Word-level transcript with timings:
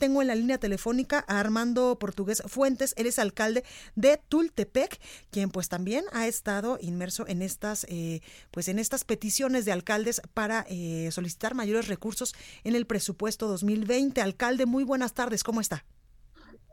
Tengo 0.00 0.22
en 0.22 0.28
la 0.28 0.34
línea 0.34 0.56
telefónica 0.56 1.26
a 1.28 1.40
Armando 1.40 1.98
Portugués 1.98 2.42
Fuentes. 2.46 2.94
Él 2.96 3.06
es 3.06 3.18
alcalde 3.18 3.64
de 3.96 4.18
Tultepec, 4.30 4.98
quien 5.30 5.50
pues 5.50 5.68
también 5.68 6.06
ha 6.12 6.26
estado 6.26 6.78
inmerso 6.80 7.28
en 7.28 7.42
estas, 7.42 7.84
eh, 7.90 8.22
pues 8.50 8.68
en 8.68 8.78
estas 8.78 9.04
peticiones 9.04 9.66
de 9.66 9.72
alcaldes 9.72 10.22
para 10.32 10.64
eh, 10.70 11.10
solicitar 11.12 11.54
mayores 11.54 11.88
recursos 11.88 12.34
en 12.64 12.76
el 12.76 12.86
presupuesto 12.86 13.46
2020. 13.46 14.22
Alcalde, 14.22 14.64
muy 14.64 14.84
buenas 14.84 15.12
tardes. 15.12 15.44
¿Cómo 15.44 15.60
está? 15.60 15.84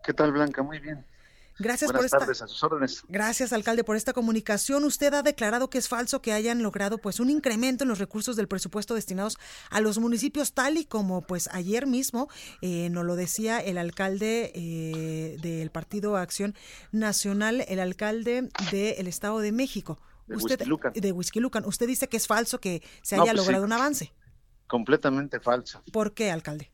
¿Qué 0.05 0.13
tal, 0.13 0.31
Blanca? 0.31 0.63
Muy 0.63 0.79
bien. 0.79 1.05
Gracias 1.59 1.91
Buenas 1.91 2.11
por 2.11 2.19
tardes, 2.19 2.35
esta. 2.37 2.45
a 2.45 2.47
sus 2.47 2.63
órdenes. 2.63 3.03
Gracias, 3.07 3.51
alcalde, 3.51 3.83
por 3.83 3.95
esta 3.95 4.13
comunicación. 4.13 4.83
Usted 4.83 5.13
ha 5.13 5.23
declarado 5.23 5.69
que 5.69 5.79
es 5.79 5.87
falso 5.87 6.21
que 6.21 6.31
hayan 6.33 6.61
logrado 6.61 6.99
pues 6.99 7.19
un 7.19 7.29
incremento 7.29 7.83
en 7.83 7.89
los 7.89 7.97
recursos 7.99 8.35
del 8.35 8.47
presupuesto 8.47 8.93
destinados 8.93 9.37
a 9.71 9.81
los 9.81 9.97
municipios, 9.97 10.53
tal 10.53 10.77
y 10.77 10.85
como 10.85 11.21
pues 11.23 11.49
ayer 11.51 11.87
mismo 11.87 12.29
eh, 12.61 12.89
nos 12.91 13.05
lo 13.05 13.15
decía 13.15 13.59
el 13.59 13.77
alcalde 13.79 14.51
eh, 14.53 15.37
del 15.41 15.71
Partido 15.71 16.15
Acción 16.17 16.53
Nacional, 16.91 17.65
el 17.67 17.79
alcalde 17.79 18.49
del 18.71 19.07
Estado 19.07 19.39
de 19.39 19.51
México. 19.51 19.99
De 20.27 20.35
Usted 20.35 20.59
de 20.93 21.11
Huixquilucan. 21.11 21.65
Usted 21.65 21.87
dice 21.87 22.07
que 22.09 22.17
es 22.17 22.27
falso 22.27 22.59
que 22.59 22.83
se 23.01 23.15
No, 23.15 23.23
haya 23.23 23.31
pues 23.31 23.41
sí. 23.41 23.45
logrado 23.47 23.65
un 23.65 23.71
avance. 23.73 24.13
Completamente 24.67 25.39
falsa. 25.39 25.81
¿Por 25.93 26.13
qué, 26.13 26.29
alcalde? 26.29 26.69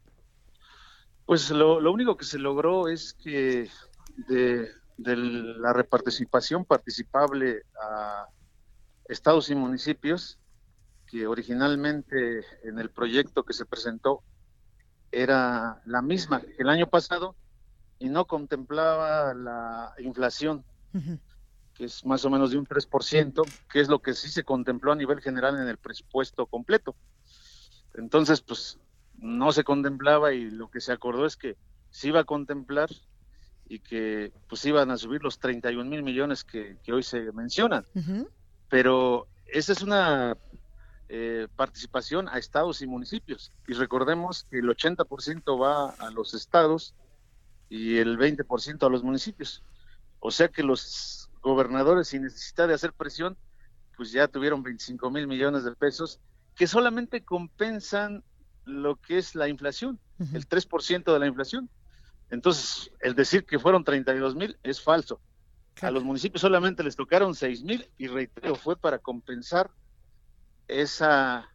Pues 1.26 1.50
lo, 1.52 1.80
lo 1.80 1.92
único 1.94 2.18
que 2.18 2.26
se 2.26 2.40
logró 2.40 2.88
es 2.90 3.14
que 3.14 3.70
de, 4.28 4.70
de 4.98 5.16
la 5.16 5.74
reparticipación 5.74 6.66
participable 6.66 7.64
a 7.82 8.28
estados 9.08 9.50
y 9.50 9.56
municipios, 9.56 10.40
que 11.08 11.28
originalmente 11.28 12.46
en 12.64 12.80
el 12.80 12.90
proyecto 12.90 13.44
que 13.44 13.54
se 13.54 13.66
presentó 13.66 14.24
era 15.12 15.82
la 15.86 16.02
misma 16.02 16.42
que 16.42 16.56
el 16.58 16.70
año 16.70 16.88
pasado 16.88 17.36
y 18.00 18.10
no 18.10 18.26
contemplaba 18.26 19.34
la 19.34 19.94
inflación. 20.00 20.66
Que 21.74 21.86
es 21.86 22.06
más 22.06 22.24
o 22.26 22.30
menos 22.30 22.52
de 22.52 22.58
un 22.58 22.68
3%, 22.68 23.42
que 23.72 23.80
es 23.80 23.90
lo 23.90 24.00
que 24.00 24.14
sí 24.14 24.30
se 24.30 24.44
contempló 24.44 24.92
a 24.92 24.96
nivel 24.96 25.22
general 25.22 25.60
en 25.60 25.68
el 25.68 25.78
presupuesto 25.78 26.46
completo. 26.46 26.96
Entonces, 27.96 28.42
pues 28.42 28.80
no 29.18 29.52
se 29.52 29.64
contemplaba 29.64 30.34
y 30.34 30.52
lo 30.52 30.70
que 30.70 30.82
se 30.82 30.92
acordó 30.92 31.26
es 31.26 31.36
que 31.36 31.58
se 31.90 32.10
iba 32.10 32.20
a 32.20 32.26
contemplar 32.26 32.90
y 33.74 33.80
que 33.80 34.32
pues 34.48 34.64
iban 34.66 34.92
a 34.92 34.98
subir 34.98 35.24
los 35.24 35.40
31 35.40 35.90
mil 35.90 36.04
millones 36.04 36.44
que, 36.44 36.78
que 36.84 36.94
hoy 36.94 37.02
se 37.02 37.32
mencionan. 37.32 37.84
Pero 38.70 39.28
esa 39.48 39.72
es 39.74 39.82
una 39.82 40.38
eh, 41.10 41.48
participación 41.56 42.30
a 42.30 42.38
estados 42.38 42.84
y 42.84 42.88
municipios. 42.88 43.52
Y 43.68 43.74
recordemos 43.74 44.44
que 44.44 44.60
el 44.60 44.66
80% 44.66 45.60
va 45.60 45.90
a 45.90 46.12
los 46.12 46.36
estados 46.36 46.94
y 47.68 47.98
el 47.98 48.20
20% 48.20 48.86
a 48.86 48.90
los 48.90 49.04
municipios. 49.04 49.64
O 50.20 50.30
sea 50.30 50.50
que 50.50 50.62
los 50.62 51.32
gobernadores, 51.42 52.10
sin 52.10 52.22
necesidad 52.22 52.68
de 52.68 52.76
hacer 52.76 52.94
presión, 52.94 53.36
pues 53.98 54.12
ya 54.12 54.28
tuvieron 54.28 54.62
25 54.62 55.10
mil 55.10 55.26
millones 55.26 55.64
de 55.64 55.76
pesos 55.76 56.20
que 56.56 56.68
solamente 56.68 57.24
compensan 57.24 58.24
lo 58.66 58.98
que 58.98 59.18
es 59.18 59.34
la 59.34 59.48
inflación, 59.48 60.00
Ujú. 60.20 60.36
el 60.38 60.48
3% 60.48 61.12
de 61.12 61.20
la 61.20 61.26
inflación. 61.26 61.72
Entonces, 62.34 62.92
el 63.00 63.14
decir 63.14 63.46
que 63.46 63.60
fueron 63.60 63.84
32 63.84 64.36
mil 64.36 64.58
es 64.64 64.82
falso. 64.82 65.22
A 65.82 65.92
los 65.92 66.04
municipios 66.04 66.42
solamente 66.42 66.84
les 66.84 66.96
tocaron 66.96 67.36
6 67.36 67.64
mil 67.64 67.88
y 68.00 68.08
reitero, 68.08 68.56
fue 68.56 68.76
para 68.76 68.98
compensar 68.98 69.70
esa 70.68 71.48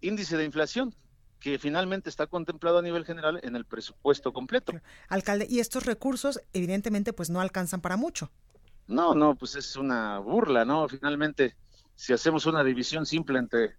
índice 0.00 0.36
de 0.36 0.44
inflación 0.44 0.92
que 1.38 1.60
finalmente 1.60 2.10
está 2.10 2.26
contemplado 2.26 2.78
a 2.78 2.82
nivel 2.82 3.04
general 3.04 3.38
en 3.44 3.54
el 3.54 3.64
presupuesto 3.64 4.32
completo. 4.32 4.72
Alcalde, 5.08 5.46
y 5.48 5.60
estos 5.60 5.86
recursos 5.86 6.40
evidentemente 6.52 7.12
pues 7.12 7.30
no 7.30 7.40
alcanzan 7.40 7.80
para 7.80 7.96
mucho. 7.96 8.32
No, 8.88 9.14
no, 9.14 9.36
pues 9.36 9.54
es 9.54 9.76
una 9.76 10.18
burla, 10.18 10.64
¿no? 10.64 10.88
Finalmente, 10.88 11.54
si 11.94 12.12
hacemos 12.12 12.46
una 12.46 12.64
división 12.64 13.06
simple 13.06 13.38
entre 13.38 13.76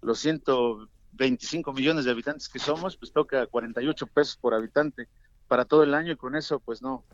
los 0.00 0.20
125 0.20 1.72
millones 1.72 2.04
de 2.04 2.12
habitantes 2.12 2.48
que 2.48 2.60
somos, 2.60 2.96
pues 2.96 3.12
toca 3.12 3.46
48 3.46 4.06
pesos 4.06 4.36
por 4.36 4.54
habitante 4.54 5.08
para 5.52 5.66
todo 5.66 5.82
el 5.82 5.92
año 5.92 6.12
y 6.12 6.16
con 6.16 6.34
eso 6.34 6.60
pues 6.60 6.80
no, 6.80 7.04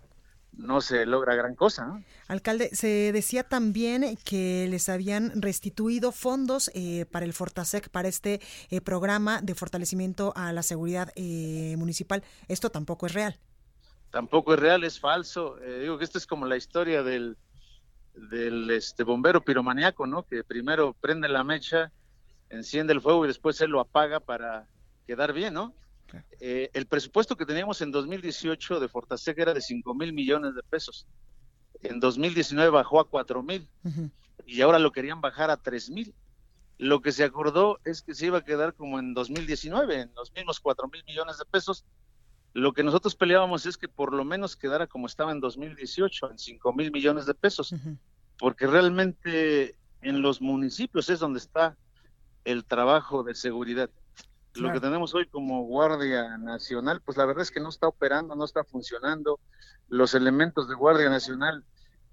no 0.52 0.80
se 0.80 1.06
logra 1.06 1.34
gran 1.34 1.56
cosa, 1.56 1.86
¿no? 1.86 2.04
Alcalde, 2.28 2.70
se 2.72 3.10
decía 3.10 3.42
también 3.42 4.16
que 4.24 4.68
les 4.70 4.88
habían 4.88 5.42
restituido 5.42 6.12
fondos 6.12 6.70
eh, 6.72 7.04
para 7.10 7.26
el 7.26 7.32
Fortasec, 7.32 7.88
para 7.88 8.06
este 8.06 8.40
eh, 8.70 8.80
programa 8.80 9.40
de 9.42 9.56
fortalecimiento 9.56 10.32
a 10.36 10.52
la 10.52 10.62
seguridad 10.62 11.10
eh, 11.16 11.74
municipal. 11.78 12.22
Esto 12.46 12.70
tampoco 12.70 13.06
es 13.06 13.14
real. 13.14 13.40
tampoco 14.10 14.54
es 14.54 14.60
real, 14.60 14.84
es 14.84 15.00
falso. 15.00 15.58
Eh, 15.60 15.80
digo 15.80 15.98
que 15.98 16.04
esto 16.04 16.18
es 16.18 16.26
como 16.28 16.46
la 16.46 16.56
historia 16.56 17.02
del, 17.02 17.36
del 18.14 18.70
este 18.70 19.02
bombero 19.02 19.40
piromaniaco, 19.44 20.06
¿no? 20.06 20.22
Que 20.22 20.44
primero 20.44 20.94
prende 20.94 21.28
la 21.28 21.42
mecha, 21.42 21.90
enciende 22.50 22.92
el 22.92 23.00
fuego 23.00 23.24
y 23.24 23.28
después 23.28 23.60
él 23.62 23.70
lo 23.70 23.80
apaga 23.80 24.20
para 24.20 24.68
quedar 25.08 25.32
bien, 25.32 25.54
¿no? 25.54 25.74
Claro. 26.08 26.26
Eh, 26.40 26.70
el 26.72 26.86
presupuesto 26.86 27.36
que 27.36 27.46
teníamos 27.46 27.80
en 27.82 27.92
2018 27.92 28.80
de 28.80 28.88
Fortasec 28.88 29.38
era 29.38 29.54
de 29.54 29.60
5 29.60 29.94
mil 29.94 30.12
millones 30.12 30.54
de 30.54 30.62
pesos. 30.62 31.06
En 31.82 32.00
2019 32.00 32.70
bajó 32.70 33.00
a 33.00 33.08
4 33.08 33.42
mil 33.42 33.68
y 34.46 34.60
ahora 34.62 34.78
lo 34.78 34.90
querían 34.90 35.20
bajar 35.20 35.50
a 35.50 35.56
3 35.56 35.90
mil. 35.90 36.14
Lo 36.78 37.02
que 37.02 37.12
se 37.12 37.24
acordó 37.24 37.78
es 37.84 38.02
que 38.02 38.14
se 38.14 38.26
iba 38.26 38.38
a 38.38 38.44
quedar 38.44 38.74
como 38.74 38.98
en 38.98 39.14
2019, 39.14 40.02
en 40.02 40.14
los 40.14 40.32
mismos 40.32 40.60
4 40.60 40.88
mil 40.88 41.04
millones 41.04 41.38
de 41.38 41.44
pesos. 41.44 41.84
Lo 42.54 42.72
que 42.72 42.82
nosotros 42.82 43.14
peleábamos 43.14 43.66
es 43.66 43.76
que 43.76 43.88
por 43.88 44.14
lo 44.14 44.24
menos 44.24 44.56
quedara 44.56 44.86
como 44.86 45.06
estaba 45.06 45.32
en 45.32 45.40
2018, 45.40 46.30
en 46.30 46.38
5 46.38 46.72
mil 46.72 46.90
millones 46.90 47.26
de 47.26 47.34
pesos, 47.34 47.74
porque 48.38 48.66
realmente 48.66 49.76
en 50.00 50.22
los 50.22 50.40
municipios 50.40 51.10
es 51.10 51.20
donde 51.20 51.38
está 51.38 51.76
el 52.44 52.64
trabajo 52.64 53.22
de 53.22 53.34
seguridad. 53.34 53.90
Lo 54.54 54.72
que 54.72 54.80
tenemos 54.80 55.14
hoy 55.14 55.26
como 55.26 55.64
Guardia 55.64 56.36
Nacional, 56.38 57.00
pues 57.02 57.16
la 57.16 57.24
verdad 57.24 57.42
es 57.42 57.50
que 57.50 57.60
no 57.60 57.68
está 57.68 57.86
operando, 57.86 58.34
no 58.34 58.44
está 58.44 58.64
funcionando. 58.64 59.38
Los 59.88 60.14
elementos 60.14 60.68
de 60.68 60.74
Guardia 60.74 61.08
Nacional 61.08 61.64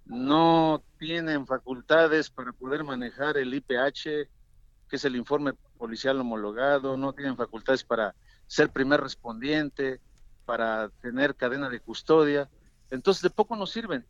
no 0.06 0.84
tienen 1.00 1.48
facultades 1.48 2.30
para 2.30 2.54
poder 2.54 2.84
manejar 2.84 3.38
el 3.38 3.54
IPH, 3.54 4.30
que 4.88 4.96
es 4.96 5.06
el 5.06 5.16
informe 5.16 5.54
policial 5.78 6.20
homologado, 6.20 6.98
no 6.98 7.14
tienen 7.14 7.36
facultades 7.36 7.84
para 7.84 8.16
ser 8.48 8.70
primer 8.70 9.02
respondiente, 9.02 10.00
para 10.46 10.90
tener 11.02 11.36
cadena 11.36 11.70
de 11.70 11.80
custodia. 11.80 12.50
Entonces, 12.92 13.24
de 13.24 13.32
poco 13.32 13.56
nos 13.56 13.72
sirven. 13.72 14.06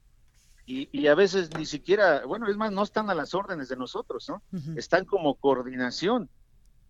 Y, 0.66 0.90
y 0.91 1.08
a 1.08 1.16
veces 1.16 1.50
ni 1.58 1.66
siquiera, 1.66 2.25
bueno, 2.25 2.47
es 2.47 2.58
más, 2.58 2.72
no 2.72 2.84
están 2.84 3.09
a 3.09 3.16
las 3.16 3.34
órdenes 3.34 3.69
de 3.69 3.78
nosotros, 3.78 4.28
¿no? 4.28 4.41
Están 4.75 5.06
como 5.06 5.35
coordinación. 5.35 6.30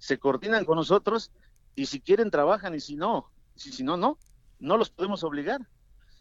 Se 0.05 0.19
coordinan 0.19 0.65
con 0.65 0.75
nosotros 0.75 1.31
y 1.73 1.87
si 1.87 1.99
quieren 1.99 2.29
trabajan 2.29 2.75
y 2.75 2.79
si 2.79 2.95
no, 2.95 3.31
si, 3.55 3.71
si 3.71 3.83
no, 3.83 3.97
no, 3.97 4.19
no 4.59 4.77
los 4.77 4.91
podemos 4.91 5.23
obligar. 5.23 5.67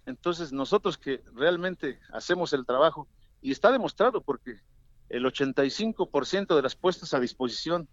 Entonces, 0.06 0.54
nosotros 0.54 0.96
que 0.96 1.22
realmente 1.34 2.00
hacemos 2.10 2.54
el 2.54 2.64
trabajo, 2.64 3.06
y 3.42 3.52
está 3.52 3.70
demostrado 3.70 4.22
porque 4.22 4.58
el 5.10 5.26
85% 5.26 6.56
de 6.56 6.62
las 6.62 6.76
puestas 6.76 7.12
a 7.12 7.20
disposición 7.20 7.86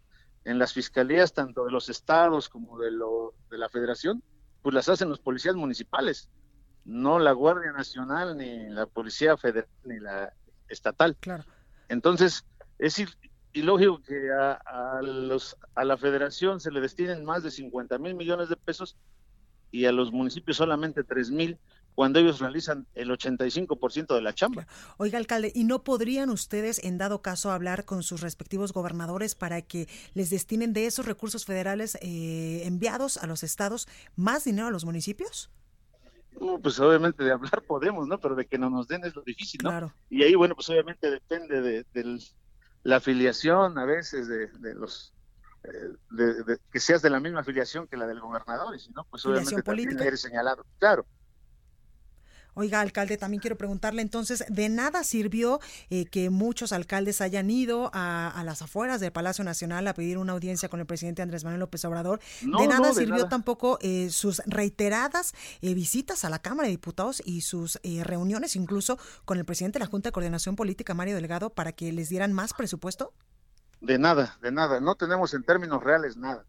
en 0.46 0.60
las 0.60 0.72
fiscalías, 0.72 1.34
tanto 1.34 1.66
de 1.66 1.72
los 1.72 1.90
estados 1.90 2.48
como 2.48 2.80
de, 2.80 2.92
lo, 2.92 3.34
de 3.50 3.58
la 3.58 3.68
federación, 3.68 4.24
pues 4.62 4.74
las 4.74 4.88
hacen 4.88 5.10
los 5.10 5.20
policías 5.20 5.56
municipales, 5.56 6.30
no 6.86 7.20
la 7.20 7.34
Guardia 7.34 7.74
Nacional, 7.74 8.38
ni 8.38 8.70
la 8.70 8.86
Policía 8.86 9.36
Federal, 9.36 9.68
ni 9.84 10.00
la 10.00 10.32
estatal. 10.70 11.18
Claro. 11.20 11.44
Entonces, 11.90 12.46
es 12.80 12.98
ir- 12.98 13.18
ilógico 13.54 14.02
que 14.02 14.32
a, 14.32 14.54
a 14.54 15.02
los, 15.02 15.58
a 15.76 15.84
la 15.84 15.98
federación 15.98 16.60
se 16.60 16.72
le 16.72 16.82
destinen 16.82 17.26
más 17.26 17.44
de 17.44 17.52
50 17.52 17.98
mil 17.98 18.16
millones 18.16 18.50
de 18.50 18.56
pesos 18.56 18.98
y 19.72 19.86
a 19.86 19.92
los 19.92 20.12
municipios 20.12 20.58
solamente 20.58 21.04
3 21.04 21.32
mil, 21.32 21.58
cuando 21.96 22.20
ellos 22.20 22.40
realizan 22.40 22.88
el 22.94 23.10
85% 23.10 24.16
de 24.16 24.22
la 24.22 24.34
chamba. 24.34 24.68
Oiga, 24.98 25.18
alcalde, 25.18 25.52
¿y 25.54 25.64
no 25.64 25.84
podrían 25.84 26.30
ustedes, 26.30 26.84
en 26.84 26.98
dado 26.98 27.22
caso, 27.22 27.52
hablar 27.52 27.86
con 27.86 28.04
sus 28.04 28.22
respectivos 28.22 28.74
gobernadores 28.74 29.36
para 29.36 29.62
que 29.62 29.88
les 30.14 30.30
destinen 30.30 30.74
de 30.74 30.86
esos 30.86 31.06
recursos 31.06 31.46
federales 31.46 31.98
eh, 32.02 32.64
enviados 32.66 33.18
a 33.18 33.28
los 33.28 33.44
estados 33.44 33.88
más 34.16 34.44
dinero 34.44 34.68
a 34.68 34.72
los 34.72 34.86
municipios? 34.86 35.50
pues 36.64 36.80
obviamente 36.80 37.24
de 37.24 37.32
hablar 37.32 37.62
podemos, 37.68 38.08
¿no? 38.08 38.20
Pero 38.20 38.34
de 38.36 38.46
que 38.46 38.58
no 38.58 38.70
nos 38.70 38.88
den 38.88 39.04
es 39.04 39.16
lo 39.16 39.22
difícil, 39.22 39.60
¿no? 39.64 39.70
Claro. 39.70 39.94
Y 40.10 40.24
ahí, 40.24 40.34
bueno, 40.34 40.56
pues 40.56 40.68
obviamente 40.70 41.12
depende 41.12 41.62
de, 41.62 41.86
la 42.84 42.98
afiliación 42.98 43.78
a 43.78 43.86
veces 43.86 44.28
de, 44.28 44.76
los... 44.76 45.14
Eh, 45.64 45.96
de, 46.12 46.60
que 46.72 46.80
seas 46.80 47.02
de 47.02 47.10
la 47.10 47.20
misma 47.20 47.42
afiliación 47.42 47.88
que 47.88 47.98
la 47.98 48.08
del 48.08 48.20
gobernador, 48.20 48.76
y 48.76 48.80
si 48.80 48.92
no, 48.92 49.06
pues 49.06 49.26
obviamente 49.26 49.62
también 49.62 50.00
eres 50.00 50.22
señalado. 50.22 50.66
Claro, 50.80 51.06
Oiga, 52.54 52.82
alcalde, 52.82 53.18
también 53.18 53.40
quiero 53.40 53.58
preguntarle 53.58 54.02
entonces, 54.02 54.44
¿de 54.50 54.68
nada 54.70 55.04
sirvió 55.04 55.60
eh, 55.90 56.06
que 56.06 56.30
muchos 56.30 56.74
alcaldes 56.74 57.22
hayan 57.22 57.50
ido 57.50 57.90
a, 57.94 58.42
las 58.46 58.62
afueras 58.62 59.00
del 59.00 59.12
Palacio 59.12 59.44
Nacional 59.44 59.88
a 59.88 59.94
pedir 59.94 60.18
una 60.18 60.34
audiencia 60.34 60.68
con 60.68 60.80
el 60.80 60.86
presidente 60.86 61.22
Andrés 61.22 61.44
Manuel 61.44 61.62
López 61.62 61.86
Obrador? 61.86 62.20
de 62.42 62.68
nada 62.68 62.94
sirvió 62.94 63.28
tampoco 63.28 63.78
eh, 63.82 64.10
sus 64.10 64.42
reiteradas 64.46 65.34
eh, 65.62 65.74
visitas 65.74 66.26
a 66.26 66.30
la 66.30 66.40
Cámara 66.40 66.68
de 66.68 66.72
Diputados 66.72 67.22
y 67.26 67.42
sus 67.42 67.80
reuniones 68.04 68.56
incluso 68.56 68.98
con 69.26 69.38
el 69.38 69.46
presidente 69.46 69.80
de 69.80 69.86
la 69.86 69.90
Junta 69.90 70.10
de 70.10 70.14
Coordinación 70.14 70.56
Política, 70.56 70.94
Mario 70.94 71.16
Delgado, 71.16 71.52
para 71.52 71.72
que 71.72 71.92
les 71.92 72.10
dieran 72.10 72.34
más 72.34 72.54
presupuesto? 72.54 73.14
De 73.80 73.98
nada, 73.98 74.38
de 74.42 74.52
nada. 74.52 74.80
No 74.80 74.96
tenemos 74.96 75.34
en 75.34 75.44
términos 75.44 75.84
reales 75.84 76.18
nada. 76.18 76.46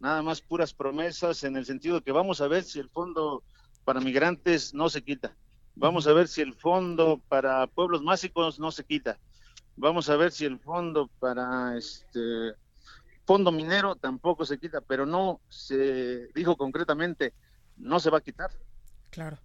Nada 0.00 0.22
más 0.22 0.40
puras 0.40 0.74
promesas 0.74 1.44
en 1.44 1.56
el 1.56 1.64
sentido 1.64 1.96
de 1.96 2.02
que 2.02 2.10
vamos 2.10 2.40
a 2.40 2.48
ver 2.48 2.64
si 2.64 2.80
el 2.80 2.88
fondo 2.88 3.44
para 3.84 4.00
migrantes 4.00 4.74
no 4.74 4.88
se 4.88 5.02
quita. 5.02 5.36
Vamos 5.74 6.06
a 6.06 6.12
ver 6.12 6.28
si 6.28 6.40
el 6.40 6.54
fondo 6.54 7.20
para 7.28 7.66
pueblos 7.66 8.02
mágicos 8.02 8.58
no 8.58 8.70
se 8.70 8.84
quita. 8.84 9.18
Vamos 9.76 10.10
a 10.10 10.16
ver 10.16 10.32
si 10.32 10.44
el 10.44 10.58
fondo 10.58 11.08
para 11.18 11.76
este 11.76 12.54
fondo 13.24 13.52
minero 13.52 13.94
tampoco 13.96 14.44
se 14.44 14.58
quita, 14.58 14.80
pero 14.80 15.06
no 15.06 15.40
se 15.48 16.28
dijo 16.34 16.56
concretamente 16.56 17.32
no 17.76 18.00
se 18.00 18.10
va 18.10 18.18
a 18.18 18.22
quitar. 18.22 18.50
Claro. 19.10 19.38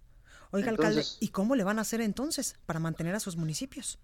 Oiga, 0.50 0.70
alcalde, 0.70 1.04
¿y 1.20 1.28
cómo 1.28 1.56
le 1.56 1.64
van 1.64 1.78
a 1.78 1.82
hacer 1.82 2.00
entonces 2.00 2.56
para 2.64 2.80
mantener 2.80 3.14
a 3.14 3.20
sus 3.20 3.36
municipios? 3.36 3.98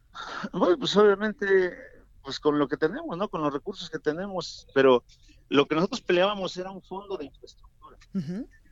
Bueno, 0.52 0.76
pues 0.78 0.94
obviamente, 0.96 1.72
pues 2.22 2.38
con 2.38 2.58
lo 2.58 2.68
que 2.68 2.76
tenemos, 2.76 3.16
¿no? 3.16 3.28
Con 3.28 3.40
los 3.40 3.52
recursos 3.52 3.88
que 3.88 3.98
tenemos, 3.98 4.66
pero 4.74 5.04
lo 5.48 5.66
que 5.66 5.74
nosotros 5.74 6.02
peleábamos 6.02 6.54
era 6.58 6.70
un 6.70 6.82
fondo 6.82 7.16
de 7.16 7.26
infraestructura. 7.26 7.98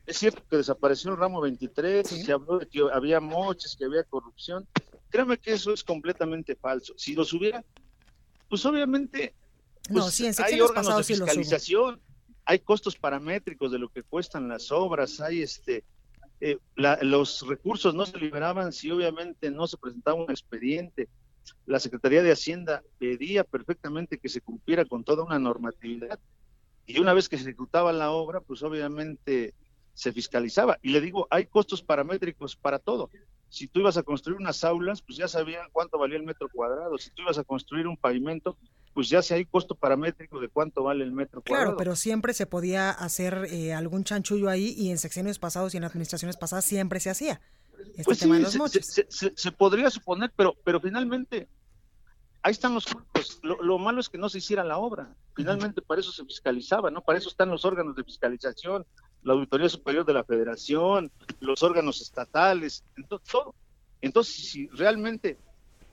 Es 0.06 0.18
cierto 0.18 0.42
que 0.48 0.56
desapareció 0.56 1.12
el 1.12 1.16
ramo 1.16 1.40
23, 1.40 2.06
se 2.06 2.32
habló 2.32 2.58
de 2.58 2.66
que 2.66 2.80
había 2.92 3.20
moches, 3.20 3.76
que 3.76 3.84
había 3.84 4.02
corrupción. 4.04 4.66
Créame 5.10 5.38
que 5.38 5.52
eso 5.52 5.72
es 5.72 5.84
completamente 5.84 6.56
falso. 6.56 6.94
Si 6.96 7.14
los 7.14 7.32
hubiera, 7.32 7.64
pues 8.48 8.66
obviamente 8.66 9.34
pues, 9.88 10.40
hay 10.40 10.60
órganos 10.60 10.96
de 10.96 11.04
fiscalización, 11.04 12.00
hay 12.44 12.58
costos 12.58 12.96
paramétricos 12.96 13.70
de 13.70 13.78
lo 13.78 13.88
que 13.88 14.02
cuestan 14.02 14.48
las 14.48 14.72
obras, 14.72 15.20
hay 15.20 15.42
este 15.42 15.84
eh, 16.44 16.58
los 16.74 17.46
recursos 17.46 17.94
no 17.94 18.04
se 18.04 18.18
liberaban 18.18 18.72
si 18.72 18.90
obviamente 18.90 19.52
no 19.52 19.68
se 19.68 19.76
presentaba 19.76 20.20
un 20.20 20.30
expediente. 20.30 21.08
La 21.66 21.78
Secretaría 21.78 22.20
de 22.20 22.32
Hacienda 22.32 22.82
pedía 22.98 23.44
perfectamente 23.44 24.18
que 24.18 24.28
se 24.28 24.40
cumpliera 24.40 24.84
con 24.84 25.04
toda 25.04 25.22
una 25.22 25.38
normatividad 25.38 26.18
y 26.84 26.98
una 26.98 27.14
vez 27.14 27.28
que 27.28 27.36
se 27.36 27.44
ejecutaba 27.44 27.92
la 27.92 28.10
obra, 28.10 28.40
pues 28.40 28.60
obviamente 28.64 29.54
se 29.94 30.12
fiscalizaba. 30.12 30.78
Y 30.82 30.90
le 30.90 31.00
digo, 31.00 31.26
hay 31.30 31.46
costos 31.46 31.82
paramétricos 31.82 32.56
para 32.56 32.78
todo. 32.78 33.10
Si 33.48 33.68
tú 33.68 33.80
ibas 33.80 33.98
a 33.98 34.02
construir 34.02 34.38
unas 34.38 34.64
aulas, 34.64 35.02
pues 35.02 35.18
ya 35.18 35.28
sabían 35.28 35.68
cuánto 35.72 35.98
valía 35.98 36.16
el 36.16 36.22
metro 36.22 36.48
cuadrado. 36.50 36.96
Si 36.96 37.10
tú 37.10 37.22
ibas 37.22 37.36
a 37.36 37.44
construir 37.44 37.86
un 37.86 37.98
pavimento, 37.98 38.56
pues 38.94 39.08
ya 39.08 39.20
si 39.20 39.34
hay 39.34 39.44
costo 39.44 39.74
paramétrico 39.74 40.40
de 40.40 40.48
cuánto 40.48 40.82
vale 40.82 41.04
el 41.04 41.12
metro 41.12 41.42
cuadrado. 41.42 41.70
Claro, 41.70 41.76
pero 41.76 41.96
siempre 41.96 42.32
se 42.32 42.46
podía 42.46 42.90
hacer 42.90 43.46
eh, 43.50 43.74
algún 43.74 44.04
chanchullo 44.04 44.48
ahí 44.48 44.74
y 44.76 44.90
en 44.90 44.98
secciones 44.98 45.38
pasados 45.38 45.74
y 45.74 45.76
en 45.76 45.84
administraciones 45.84 46.36
pasadas 46.36 46.64
siempre 46.64 47.00
se 47.00 47.10
hacía. 47.10 47.40
Este 47.90 48.04
pues 48.04 48.18
tema 48.20 48.38
sí, 48.68 48.80
se, 48.82 49.32
se, 49.34 49.52
podría 49.52 49.90
suponer, 49.90 50.32
pero, 50.36 50.54
pero 50.64 50.80
finalmente 50.80 51.48
ahí 52.42 52.52
están 52.52 52.74
los 52.74 52.86
costos. 52.86 53.40
Lo, 53.42 53.60
lo, 53.62 53.78
malo 53.78 54.00
es 54.00 54.08
que 54.08 54.18
no 54.18 54.28
se 54.28 54.38
hiciera 54.38 54.64
la 54.64 54.78
obra. 54.78 55.14
Finalmente 55.34 55.82
para 55.82 56.00
eso 56.00 56.12
se 56.12 56.24
fiscalizaba, 56.24 56.90
¿no? 56.90 57.02
Para 57.02 57.18
eso 57.18 57.28
están 57.28 57.48
los 57.50 57.64
órganos 57.64 57.96
de 57.96 58.04
fiscalización, 58.04 58.86
la 59.22 59.34
Auditoría 59.34 59.68
Superior 59.68 60.04
de 60.04 60.14
la 60.14 60.24
Federación, 60.24 61.10
los 61.40 61.62
órganos 61.62 62.00
estatales, 62.00 62.84
entonces, 62.96 63.28
todo. 63.30 63.54
Entonces, 64.00 64.34
si 64.50 64.66
realmente 64.68 65.38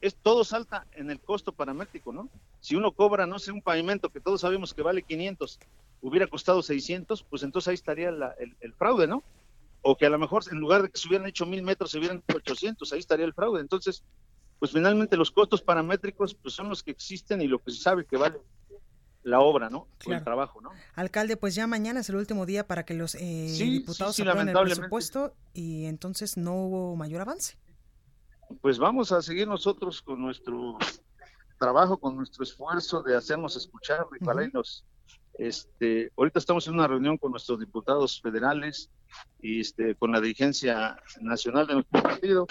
es 0.01 0.15
todo 0.15 0.43
salta 0.43 0.87
en 0.93 1.11
el 1.11 1.19
costo 1.19 1.51
paramétrico, 1.51 2.11
¿no? 2.11 2.29
Si 2.59 2.75
uno 2.75 2.91
cobra, 2.91 3.27
no 3.27 3.39
sé, 3.39 3.51
un 3.51 3.61
pavimento 3.61 4.09
que 4.09 4.21
todos 4.21 4.41
sabemos 4.41 4.73
que 4.73 4.81
vale 4.81 5.03
500, 5.03 5.59
hubiera 6.01 6.27
costado 6.27 6.61
600, 6.61 7.23
pues 7.23 7.43
entonces 7.43 7.67
ahí 7.67 7.75
estaría 7.75 8.09
el, 8.09 8.73
fraude, 8.73 9.07
¿no? 9.07 9.23
O 9.81 9.95
que 9.95 10.05
a 10.05 10.09
lo 10.09 10.17
mejor 10.17 10.43
en 10.51 10.59
lugar 10.59 10.81
de 10.81 10.89
que 10.89 10.97
se 10.97 11.07
hubieran 11.07 11.27
hecho 11.27 11.45
mil 11.45 11.63
metros, 11.63 11.91
se 11.91 11.99
hubieran 11.99 12.23
hecho 12.27 12.37
800, 12.37 12.93
ahí 12.93 12.99
estaría 12.99 13.25
el 13.25 13.33
fraude. 13.33 13.61
Entonces, 13.61 14.03
pues 14.57 14.71
finalmente 14.71 15.17
los 15.17 15.31
costos 15.31 15.61
paramétricos 15.61 16.33
pues 16.33 16.53
son 16.53 16.69
los 16.69 16.83
que 16.83 16.91
existen 16.91 17.41
y 17.41 17.47
lo 17.47 17.59
que 17.59 17.71
se 17.71 17.81
sabe 17.81 18.05
que 18.05 18.17
vale 18.17 18.39
la 19.23 19.39
obra, 19.41 19.69
¿no? 19.69 19.87
el 20.05 20.23
trabajo, 20.23 20.61
¿no? 20.61 20.71
Alcalde, 20.95 21.37
pues 21.37 21.55
ya 21.55 21.67
mañana 21.67 21.99
es 21.99 22.09
el 22.09 22.15
último 22.15 22.45
día 22.45 22.65
para 22.65 22.85
que 22.85 22.93
los 22.93 23.15
eh, 23.15 23.53
diputados 23.57 24.15
sí, 24.15 24.21
aprueben 24.21 24.49
el 24.49 24.63
presupuesto 24.63 25.35
y 25.53 25.85
entonces 25.85 26.37
no 26.37 26.55
hubo 26.55 26.95
mayor 26.95 27.21
avance. 27.21 27.57
Pues 28.61 28.79
vamos 28.79 29.11
a 29.11 29.21
seguir 29.21 29.47
nosotros 29.47 30.01
con 30.01 30.21
nuestro 30.21 30.77
trabajo, 31.59 31.97
con 31.97 32.15
nuestro 32.15 32.43
esfuerzo 32.43 33.03
de 33.03 33.15
hacernos 33.15 33.55
escuchar, 33.55 34.05
uh 34.05 34.63
este, 35.37 36.11
ahorita 36.17 36.39
estamos 36.39 36.67
en 36.67 36.73
una 36.73 36.87
reunión 36.87 37.17
con 37.17 37.31
nuestros 37.31 37.61
diputados 37.61 38.21
federales 38.21 38.91
y 39.41 39.61
este, 39.61 39.95
con 39.95 40.11
la 40.11 40.19
dirigencia 40.19 41.01
nacional 41.21 41.65
de 41.65 41.75
nuestro 41.75 42.03
partido 42.03 42.45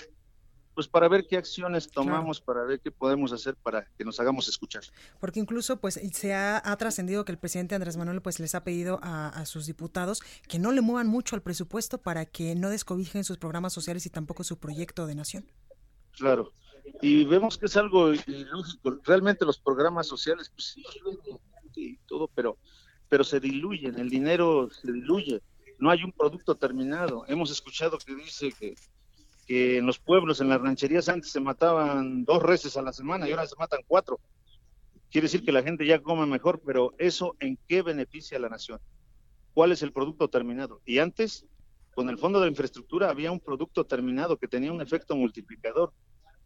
pues 0.78 0.86
para 0.86 1.08
ver 1.08 1.26
qué 1.26 1.36
acciones 1.36 1.90
tomamos, 1.90 2.40
para 2.40 2.62
ver 2.62 2.78
qué 2.78 2.92
podemos 2.92 3.32
hacer 3.32 3.56
para 3.56 3.84
que 3.98 4.04
nos 4.04 4.20
hagamos 4.20 4.46
escuchar. 4.46 4.84
Porque 5.18 5.40
incluso 5.40 5.80
pues 5.80 6.00
se 6.12 6.34
ha, 6.34 6.62
trascendido 6.78 7.24
que 7.24 7.32
el 7.32 7.38
presidente 7.38 7.74
Andrés 7.74 7.96
Manuel 7.96 8.22
pues 8.22 8.38
les 8.38 8.54
ha 8.54 8.62
pedido 8.62 9.00
a, 9.02 9.44
sus 9.44 9.66
diputados 9.66 10.20
que 10.46 10.60
no 10.60 10.70
le 10.70 10.80
muevan 10.80 11.08
mucho 11.08 11.34
al 11.34 11.42
presupuesto 11.42 11.98
para 11.98 12.26
que 12.26 12.54
no 12.54 12.70
descobijen 12.70 13.24
sus 13.24 13.38
programas 13.38 13.72
sociales 13.72 14.06
y 14.06 14.10
tampoco 14.10 14.44
su 14.44 14.60
proyecto 14.60 15.08
de 15.08 15.16
nación. 15.16 15.50
Claro, 16.12 16.52
y 17.02 17.24
vemos 17.24 17.58
que 17.58 17.66
es 17.66 17.76
algo 17.76 18.12
ilógico. 18.14 19.00
Realmente 19.02 19.44
los 19.44 19.58
programas 19.58 20.06
sociales, 20.06 20.48
pues 20.48 20.74
sí, 20.74 20.84
y 21.74 21.96
todo, 22.06 22.28
pero, 22.28 22.56
pero 23.08 23.24
se 23.24 23.40
diluyen, 23.40 23.98
el 23.98 24.10
dinero 24.10 24.68
se 24.70 24.92
diluye, 24.92 25.42
no 25.80 25.90
hay 25.90 26.04
un 26.04 26.12
producto 26.12 26.54
terminado. 26.54 27.24
Hemos 27.26 27.50
escuchado 27.50 27.98
que 27.98 28.14
dice 28.14 28.52
que 28.52 28.76
que 29.48 29.78
en 29.78 29.86
los 29.86 29.98
pueblos, 29.98 30.42
en 30.42 30.50
las 30.50 30.60
rancherías 30.60 31.08
antes 31.08 31.32
se 31.32 31.40
mataban 31.40 32.24
dos 32.26 32.42
reses 32.42 32.76
a 32.76 32.82
la 32.82 32.92
semana 32.92 33.26
y 33.26 33.30
ahora 33.30 33.46
se 33.46 33.56
matan 33.56 33.80
cuatro. 33.86 34.20
Quiere 35.10 35.24
decir 35.24 35.42
que 35.42 35.52
la 35.52 35.62
gente 35.62 35.86
ya 35.86 36.02
come 36.02 36.26
mejor, 36.26 36.60
pero 36.64 36.92
eso 36.98 37.34
en 37.40 37.58
qué 37.66 37.80
beneficia 37.80 38.36
a 38.36 38.40
la 38.40 38.50
nación? 38.50 38.78
¿Cuál 39.54 39.72
es 39.72 39.82
el 39.82 39.90
producto 39.90 40.28
terminado? 40.28 40.82
Y 40.84 40.98
antes, 40.98 41.46
con 41.94 42.10
el 42.10 42.18
Fondo 42.18 42.42
de 42.42 42.48
Infraestructura 42.48 43.08
había 43.08 43.32
un 43.32 43.40
producto 43.40 43.86
terminado 43.86 44.36
que 44.36 44.48
tenía 44.48 44.70
un 44.70 44.82
efecto 44.82 45.16
multiplicador. 45.16 45.94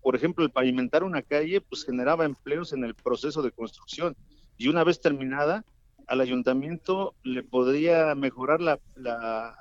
Por 0.01 0.15
ejemplo, 0.15 0.45
el 0.45 0.53
pavimentar 0.53 1.03
una 1.03 1.23
calle 1.23 1.61
pues 1.61 1.85
generaba 1.85 2.25
empleos 2.25 2.73
en 2.73 2.85
el 2.85 2.95
proceso 2.95 3.43
de 3.43 3.51
construcción 3.51 4.17
y 4.57 4.69
una 4.69 4.85
vez 4.85 5.01
terminada, 5.01 5.65
al 6.07 6.21
ayuntamiento 6.21 7.17
le 7.25 7.43
podría 7.43 8.15
mejorar 8.15 8.61
la, 8.61 8.79
la, 8.95 9.57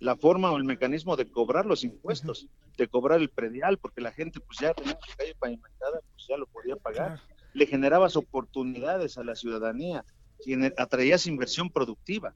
la 0.00 0.16
forma 0.16 0.52
o 0.52 0.56
el 0.56 0.64
mecanismo 0.64 1.16
de 1.16 1.30
cobrar 1.30 1.66
los 1.66 1.82
impuestos, 1.82 2.48
de 2.76 2.88
cobrar 2.88 3.20
el 3.20 3.30
predial, 3.30 3.78
porque 3.78 4.00
la 4.00 4.12
gente 4.12 4.40
pues 4.40 4.58
ya 4.60 4.72
tenía 4.72 4.96
su 5.04 5.16
calle 5.16 5.34
pavimentada, 5.38 6.00
pues 6.12 6.26
ya 6.28 6.36
lo 6.36 6.46
podía 6.46 6.76
pagar. 6.76 7.20
Le 7.52 7.66
generabas 7.66 8.16
oportunidades 8.16 9.18
a 9.18 9.24
la 9.24 9.34
ciudadanía, 9.34 10.04
atraías 10.76 11.26
inversión 11.26 11.70
productiva. 11.70 12.34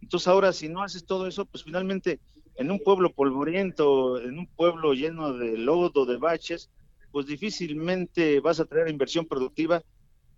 Entonces 0.00 0.28
ahora 0.28 0.52
si 0.52 0.68
no 0.68 0.82
haces 0.82 1.04
todo 1.04 1.26
eso, 1.26 1.44
pues 1.44 1.64
finalmente 1.64 2.20
en 2.56 2.70
un 2.70 2.78
pueblo 2.78 3.12
polvoriento, 3.12 4.20
en 4.20 4.38
un 4.38 4.46
pueblo 4.46 4.94
lleno 4.94 5.34
de 5.34 5.58
lodo, 5.58 6.06
de 6.06 6.16
baches, 6.16 6.70
pues 7.10 7.26
difícilmente 7.26 8.40
vas 8.40 8.60
a 8.60 8.64
traer 8.64 8.88
inversión 8.88 9.26
productiva 9.26 9.82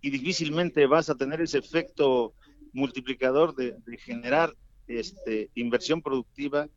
y 0.01 0.09
difícilmente 0.09 0.85
vas 0.85 1.09
a 1.09 1.15
tener 1.15 1.41
ese 1.41 1.59
efecto 1.59 2.33
multiplicador 2.73 3.55
de 3.55 3.97
generar 3.97 4.53
este, 4.87 5.49
inversión 5.55 6.01
productiva, 6.01 6.67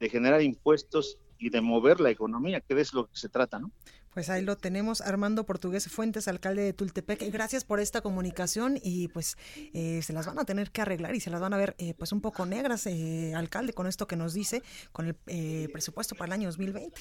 de 0.00 0.08
generar 0.08 0.42
impuestos 0.42 1.18
y 1.38 1.50
de 1.50 1.60
mover 1.60 2.00
la 2.00 2.10
economía, 2.10 2.60
que 2.60 2.80
es 2.80 2.92
lo 2.92 3.06
que 3.06 3.16
se 3.16 3.28
trata, 3.28 3.58
¿no? 3.58 3.70
Pues 4.14 4.30
ahí 4.30 4.42
lo 4.42 4.56
tenemos, 4.56 5.00
Armando 5.00 5.44
Portugués 5.44 5.88
Fuentes, 5.88 6.26
alcalde 6.26 6.62
de 6.62 6.72
Tultepec. 6.72 7.30
Gracias 7.30 7.64
por 7.64 7.78
esta 7.78 8.00
comunicación 8.00 8.78
y 8.82 9.08
pues 9.08 9.36
eh, 9.74 10.00
se 10.02 10.12
las 10.12 10.26
van 10.26 10.38
a 10.40 10.44
tener 10.44 10.72
que 10.72 10.80
arreglar 10.80 11.14
y 11.14 11.20
se 11.20 11.30
las 11.30 11.40
van 11.40 11.52
a 11.52 11.56
ver 11.56 11.76
eh, 11.78 11.94
pues 11.94 12.10
un 12.10 12.20
poco 12.20 12.44
negras, 12.44 12.86
eh, 12.86 13.34
alcalde, 13.36 13.74
con 13.74 13.86
esto 13.86 14.08
que 14.08 14.16
nos 14.16 14.34
dice, 14.34 14.62
con 14.90 15.06
el 15.06 15.16
eh, 15.26 15.68
presupuesto 15.72 16.16
para 16.16 16.26
el 16.26 16.32
año 16.32 16.48
2020. 16.48 17.00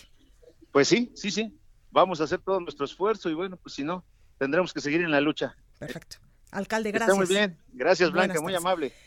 Pues 0.72 0.88
sí, 0.88 1.12
sí, 1.16 1.32
sí. 1.32 1.58
Vamos 1.90 2.22
a 2.22 2.26
hacer 2.26 2.40
todo 2.40 2.60
nuestro 2.60 2.86
esfuerzo 2.86 3.30
y 3.30 3.34
bueno, 3.34 3.58
pues 3.58 3.74
si 3.74 3.84
no, 3.84 4.06
tendremos 4.38 4.72
que 4.72 4.82
seguir 4.82 5.02
en 5.02 5.10
la 5.10 5.22
lucha. 5.22 5.56
Perfecto. 5.80 6.18
Alcalde, 6.52 6.90
Está 6.90 7.06
gracias. 7.06 7.18
muy 7.18 7.36
bien. 7.36 7.58
Gracias, 7.74 8.12
Blanca, 8.12 8.40
Buenas 8.40 8.44
muy 8.44 8.54
tardes. 8.54 8.66
amable. 8.66 9.07